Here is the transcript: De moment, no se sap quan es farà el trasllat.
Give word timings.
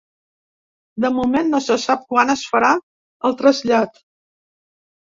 De 1.05 1.11
moment, 1.17 1.51
no 1.51 1.61
se 1.67 1.77
sap 1.85 2.09
quan 2.15 2.35
es 2.37 2.45
farà 2.55 2.73
el 3.31 3.39
trasllat. 3.45 4.07